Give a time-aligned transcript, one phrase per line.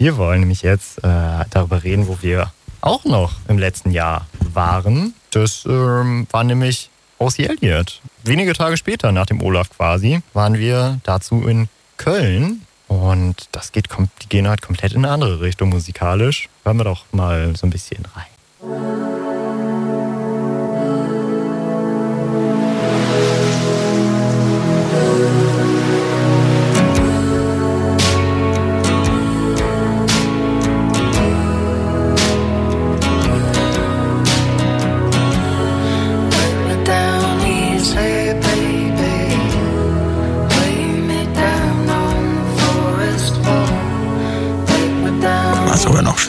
[0.00, 2.50] Wir wollen nämlich jetzt äh, darüber reden, wo wir
[2.80, 5.12] auch noch im letzten Jahr waren.
[5.30, 6.88] Das ähm, war nämlich
[7.18, 8.00] Aussie Elliott.
[8.24, 11.68] Wenige Tage später, nach dem Olaf quasi, waren wir dazu in
[11.98, 12.62] Köln.
[12.88, 13.88] Und das geht,
[14.22, 16.48] die gehen halt komplett in eine andere Richtung musikalisch.
[16.64, 19.19] Hören wir doch mal so ein bisschen rein.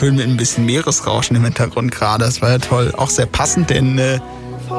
[0.02, 2.24] Schön mit ein bisschen Meeresrauschen im Hintergrund gerade.
[2.24, 2.92] Das war ja toll.
[2.96, 4.18] Auch sehr passend, denn äh,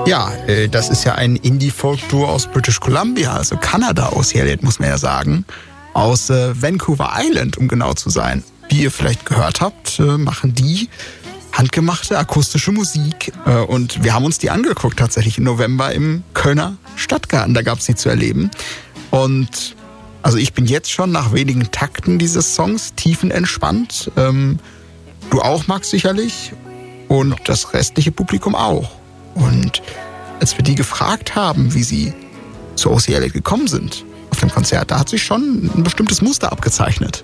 [0.05, 4.80] ja, äh, das ist ja ein Indie-Folk-Duo aus British Columbia, also Kanada aus Elliott, muss
[4.80, 5.46] man ja sagen.
[5.94, 8.44] Aus äh, Vancouver Island, um genau zu sein.
[8.68, 10.90] Wie ihr vielleicht gehört habt, äh, machen die
[11.54, 13.32] handgemachte akustische Musik.
[13.46, 17.54] Äh, und wir haben uns die angeguckt tatsächlich im November im Kölner Stadtgarten.
[17.54, 18.51] Da gab es sie zu erleben.
[19.10, 19.77] Und
[20.24, 24.12] also ich bin jetzt schon nach wenigen Takten dieses Songs tiefenentspannt.
[24.18, 24.60] Ähm,
[25.29, 26.54] Du auch, Max, sicherlich.
[27.07, 28.91] Und das restliche Publikum auch.
[29.35, 29.82] Und
[30.40, 32.13] als wir die gefragt haben, wie sie
[32.76, 37.24] zu OCL gekommen sind auf dem Konzert, da hat sich schon ein bestimmtes Muster abgezeichnet.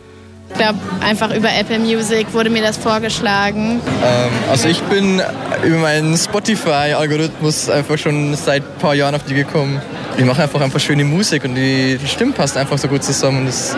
[0.49, 3.79] Ich glaube, einfach über Apple Music wurde mir das vorgeschlagen.
[4.03, 5.21] Ähm, also ich bin
[5.63, 9.81] über meinen Spotify-Algorithmus einfach schon seit ein paar Jahren auf die gekommen.
[10.17, 13.45] Die machen einfach einfach schöne Musik und die, die Stimme passt einfach so gut zusammen.
[13.45, 13.77] Das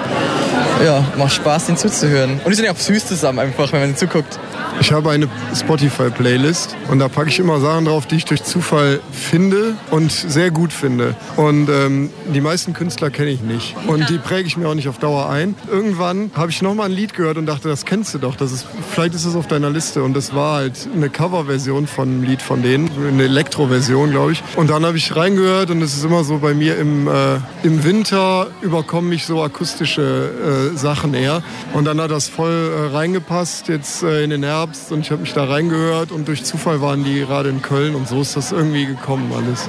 [0.84, 2.40] ja, macht Spaß, den zuzuhören.
[2.44, 4.40] Und die sind ja auch süß zusammen, einfach, wenn man zuguckt.
[4.82, 9.00] Ich habe eine Spotify-Playlist und da packe ich immer Sachen drauf, die ich durch Zufall
[9.12, 11.16] finde und sehr gut finde.
[11.38, 14.90] Und ähm, die meisten Künstler kenne ich nicht und die präge ich mir auch nicht
[14.90, 15.54] auf Dauer ein.
[15.70, 18.36] Irgendwann habe ich nochmal ein Lied gehört und dachte, das kennst du doch.
[18.36, 22.10] Das ist, vielleicht ist es auf deiner Liste und das war halt eine Coverversion von
[22.10, 24.44] einem Lied von denen, eine Elektro-Version, glaube ich.
[24.56, 27.84] Und dann habe ich reingehört und es ist immer so bei mir im, äh, im
[27.84, 31.44] Winter überkommen mich so akustische äh, Sachen eher.
[31.74, 35.12] Und dann hat das voll äh, reingepasst jetzt äh, in den Herbst Herbst und ich
[35.12, 38.38] habe mich da reingehört und durch Zufall waren die gerade in Köln und so ist
[38.38, 39.68] das irgendwie gekommen alles.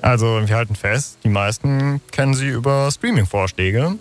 [0.00, 3.96] Also wir halten fest, die meisten kennen sie über Streaming-Vorschläge,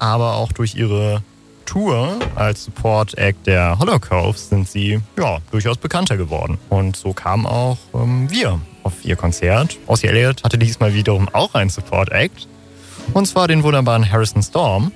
[0.00, 1.22] aber auch durch ihre
[1.66, 6.58] Tour als Support-Act der Holocaust sind sie ja durchaus bekannter geworden.
[6.68, 9.78] Und so kamen auch ähm, wir auf ihr Konzert.
[9.86, 12.48] Ossie Elliott hatte diesmal wiederum auch einen Support-Act.
[13.12, 14.90] Und zwar den wunderbaren Harrison Storm.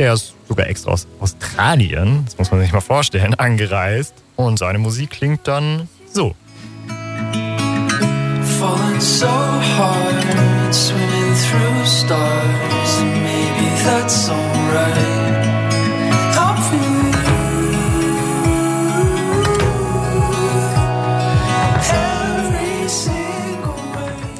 [0.00, 4.14] Der ist sogar extra aus Australien, das muss man sich mal vorstellen, angereist.
[4.34, 6.34] Und seine Musik klingt dann so.
[8.58, 15.10] Falling so hard, swimming through stars, maybe that's alright.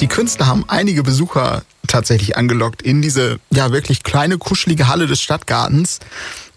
[0.01, 1.61] Die Künstler haben einige Besucher
[1.91, 6.01] tatsächlich angelockt in diese ja wirklich kleine, kuschelige Halle des Stadtgartens.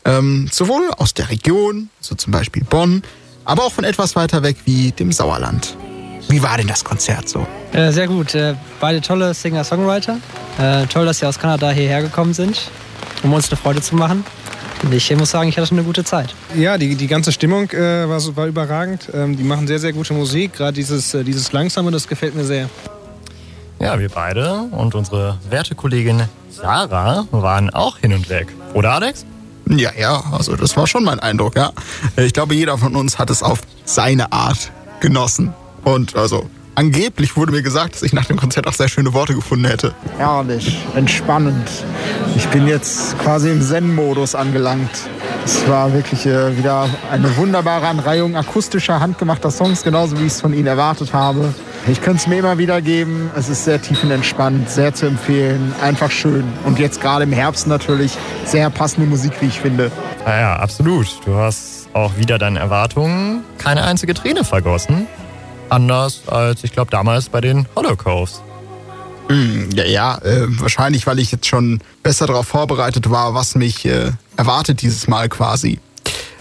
[0.05, 3.03] Ähm, sowohl aus der Region, so zum Beispiel Bonn,
[3.45, 5.75] aber auch von etwas weiter weg wie dem Sauerland.
[6.29, 7.45] Wie war denn das Konzert so?
[7.73, 8.33] Äh, sehr gut.
[8.33, 10.17] Äh, beide tolle Singer-Songwriter.
[10.59, 12.69] Äh, toll, dass sie aus Kanada hierher gekommen sind,
[13.23, 14.23] um uns eine Freude zu machen.
[14.83, 16.35] Und ich muss sagen, ich hatte eine gute Zeit.
[16.55, 19.09] Ja, die, die ganze Stimmung äh, war, war überragend.
[19.13, 20.53] Ähm, die machen sehr, sehr gute Musik.
[20.53, 22.69] Gerade dieses, äh, dieses Langsame, das gefällt mir sehr.
[23.83, 28.47] Ja, wir beide und unsere werte Kollegin Sarah waren auch hin und weg.
[28.73, 29.25] Oder Alex?
[29.67, 31.73] Ja, ja, also das war schon mein Eindruck, ja.
[32.15, 35.53] Ich glaube, jeder von uns hat es auf seine Art genossen.
[35.83, 39.35] Und also angeblich wurde mir gesagt, dass ich nach dem Konzert auch sehr schöne Worte
[39.35, 39.93] gefunden hätte.
[40.17, 41.69] Herrlich, entspannend.
[42.37, 44.91] Ich bin jetzt quasi im Zen-Modus angelangt.
[45.43, 50.39] Es war wirklich äh, wieder eine wunderbare Anreihung akustischer, handgemachter Songs, genauso wie ich es
[50.39, 51.53] von Ihnen erwartet habe.
[51.85, 53.29] Ich könnte es mir immer wieder geben.
[53.35, 56.45] Es ist sehr tiefenentspannt, sehr zu empfehlen, einfach schön.
[56.65, 59.91] Und jetzt gerade im Herbst natürlich sehr passende Musik, wie ich finde.
[60.25, 61.07] Ja, ja, absolut.
[61.25, 65.07] Du hast auch wieder deinen Erwartungen keine einzige Träne vergossen.
[65.69, 68.41] Anders als, ich glaube, damals bei den Holocaust.
[69.27, 73.85] Mm, ja, ja äh, wahrscheinlich, weil ich jetzt schon besser darauf vorbereitet war, was mich
[73.85, 75.79] äh, erwartet dieses Mal quasi.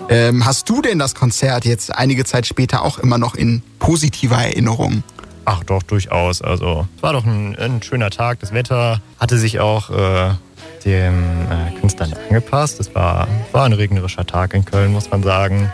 [0.08, 4.36] Ähm, hast du denn das Konzert jetzt einige Zeit später auch immer noch in positiver
[4.36, 5.02] Erinnerung?
[5.44, 6.42] Ach doch, durchaus.
[6.42, 8.40] Also es war doch ein, ein schöner Tag.
[8.40, 10.30] Das Wetter hatte sich auch äh,
[10.84, 12.80] dem äh, Künstlern angepasst.
[12.80, 15.72] Es war, war ein regnerischer Tag in Köln, muss man sagen.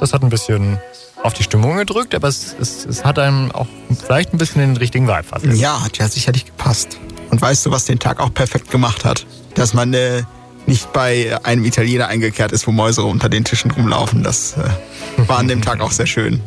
[0.00, 0.78] Das hat ein bisschen
[1.22, 3.68] auf die Stimmung gedrückt, aber es, es, es hat einem auch
[4.04, 5.60] vielleicht ein bisschen den richtigen Vibe versetzt.
[5.60, 6.98] Ja, hat ja sicherlich gepasst.
[7.30, 9.24] Und weißt du, was den Tag auch perfekt gemacht hat?
[9.54, 10.22] Dass man äh,
[10.66, 14.22] nicht bei einem Italiener eingekehrt ist, wo Mäuse unter den Tischen rumlaufen.
[14.22, 16.40] Das äh, war an dem Tag auch sehr schön.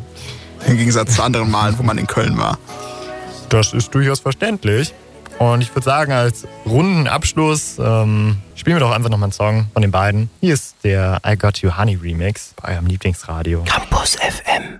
[0.66, 2.58] Im Gegensatz zu anderen Malen, wo man in Köln war.
[3.48, 4.92] Das ist durchaus verständlich.
[5.38, 9.66] Und ich würde sagen, als runden Abschluss ähm, spielen wir doch einfach nochmal einen Song
[9.72, 10.30] von den beiden.
[10.40, 13.62] Hier ist der I Got You Honey Remix bei eurem Lieblingsradio.
[13.64, 14.74] Campus FM.